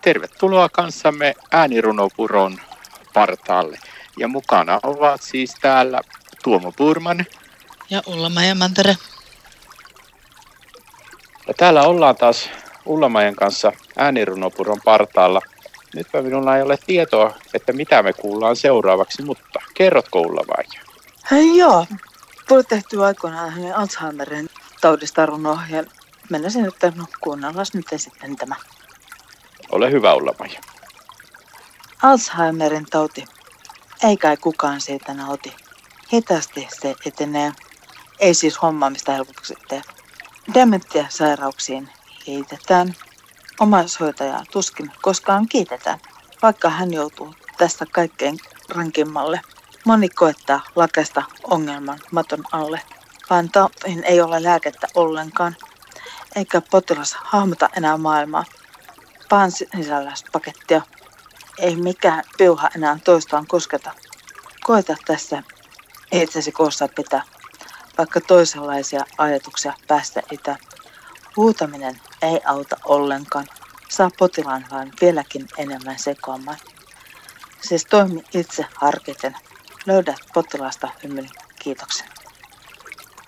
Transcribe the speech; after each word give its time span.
Tervetuloa 0.00 0.68
kanssamme 0.68 1.34
äänirunopuron 1.50 2.58
partaalle. 3.14 3.78
Ja 4.18 4.28
mukana 4.28 4.80
ovat 4.82 5.22
siis 5.22 5.54
täällä 5.60 6.00
Tuomo 6.44 6.72
Purman. 6.72 7.26
Ja 7.90 8.02
Ulla 8.06 8.30
Mantere. 8.58 8.96
Ja 11.46 11.54
täällä 11.54 11.82
ollaan 11.82 12.16
taas 12.16 12.50
Ullamajan 12.86 13.34
kanssa 13.34 13.72
äänirunopuron 13.96 14.80
partaalla. 14.84 15.40
Nyt 15.94 16.06
minulla 16.22 16.56
ei 16.56 16.62
ole 16.62 16.78
tietoa, 16.86 17.34
että 17.54 17.72
mitä 17.72 18.02
me 18.02 18.12
kuullaan 18.12 18.56
seuraavaksi, 18.56 19.22
mutta 19.22 19.60
kerrotko 19.74 20.20
Ullamaja? 20.20 20.82
Hei 21.30 21.56
joo, 21.56 21.86
tuli 22.48 22.64
tehty 22.64 23.04
aikoinaan 23.04 23.50
hänen 23.50 23.76
Alzheimerin 23.76 24.48
taudista 24.80 25.26
runoa 25.26 25.62
ja 25.70 25.84
mennäisin 26.30 26.62
nyt, 26.62 26.74
no 26.94 27.04
kuunnellaan 27.20 27.66
nyt 27.74 27.86
sitten 27.96 28.36
tämä. 28.36 28.56
Ole 29.70 29.90
hyvä 29.90 30.14
Ullamaja. 30.14 30.60
Alzheimerin 32.02 32.86
tauti. 32.90 33.24
Ei 34.02 34.16
kai 34.16 34.36
kukaan 34.36 34.80
siitä 34.80 35.14
nauti. 35.14 35.54
Hitaasti 36.12 36.68
se 36.80 36.94
etenee. 37.06 37.52
Ei 38.20 38.34
siis 38.34 38.62
hommaamista 38.62 39.12
helpotuksi 39.12 39.54
tee. 39.68 39.82
Dementia-sairauksiin 40.54 41.88
liitetään. 42.26 42.94
Omaishoitajaa 43.60 44.44
tuskin 44.52 44.90
koskaan 45.02 45.48
kiitetään, 45.48 45.98
vaikka 46.42 46.68
hän 46.70 46.92
joutuu 46.92 47.34
tästä 47.58 47.86
kaikkein 47.92 48.38
rankimmalle. 48.68 49.40
Moni 49.84 50.08
koettaa 50.08 50.60
lakesta 50.76 51.22
ongelman 51.44 51.98
maton 52.12 52.44
alle, 52.52 52.80
vaan 53.30 53.50
tautiin 53.50 54.04
ei 54.04 54.20
ole 54.20 54.42
lääkettä 54.42 54.86
ollenkaan, 54.94 55.56
eikä 56.36 56.62
potilas 56.70 57.16
hahmota 57.24 57.68
enää 57.76 57.96
maailmaa. 57.96 58.44
Paan 59.30 59.50
sisällä 59.50 60.12
pakettia. 60.32 60.82
Ei 61.58 61.76
mikään 61.76 62.24
piuha 62.38 62.70
enää 62.76 62.98
toistaan 63.04 63.46
kosketa. 63.46 63.92
Koeta 64.64 64.96
tässä 65.06 65.42
itsesi 66.12 66.52
koossa 66.52 66.88
pitää, 66.96 67.22
vaikka 67.98 68.20
toisenlaisia 68.20 69.04
ajatuksia 69.18 69.72
päästä 69.88 70.22
itä. 70.30 70.56
Huutaminen 71.36 72.00
ei 72.22 72.40
auta 72.44 72.76
ollenkaan. 72.84 73.46
Saa 73.88 74.10
potilaan 74.18 74.66
vain 74.70 74.92
vieläkin 75.00 75.46
enemmän 75.58 75.98
sekoamaan. 75.98 76.58
Siis 77.60 77.86
toimi 77.90 78.24
itse 78.34 78.66
harkiten. 78.74 79.36
Löydät 79.86 80.18
potilasta 80.34 80.88
hymyn. 81.02 81.30
Kiitoksen. 81.58 82.06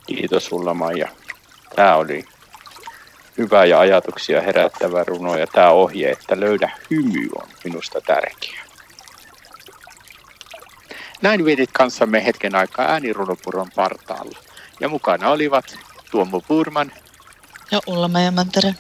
Kiitos 0.07 0.45
sulla 0.47 0.75
Maija. 0.75 1.09
Tämä 1.77 1.97
oli 1.97 2.25
hyvä 3.39 3.65
ja 3.65 3.81
ajatuksia 3.81 4.41
herättävä 4.41 5.05
runo 5.05 5.37
ja 5.37 5.47
tämä 5.47 5.71
ohje, 5.71 6.11
että 6.11 6.41
löydä 6.41 6.71
hymy 6.91 7.29
on 7.35 7.49
minusta 7.65 8.01
tärkeä. 8.01 8.63
Näin 11.23 11.45
vietit 11.45 11.71
kanssamme 11.73 12.25
hetken 12.25 12.55
aikaa 12.55 12.87
äänirunopuron 12.87 13.69
partaalla. 13.75 14.39
Ja 14.81 14.89
mukana 14.89 15.31
olivat 15.31 15.79
Tuomo 16.11 16.41
Purman 16.41 16.93
ja 17.71 17.81
Ulla 17.87 18.09
Mantere. 18.09 18.75